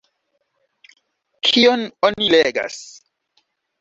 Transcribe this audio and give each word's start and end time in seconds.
Kion 1.49 1.85
oni 2.09 2.31
legas? 2.37 2.81